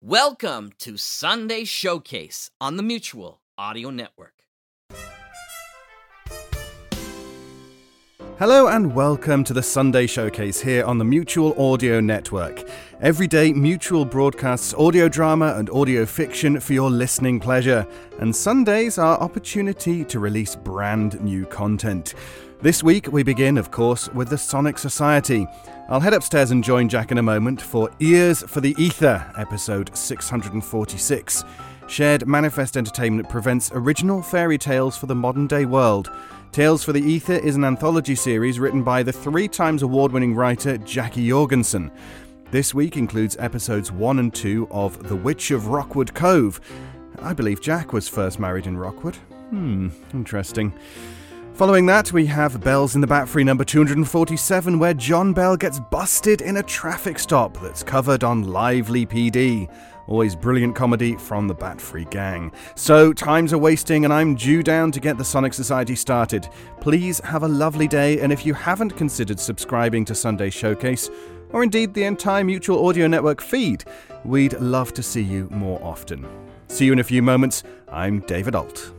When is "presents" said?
33.28-33.70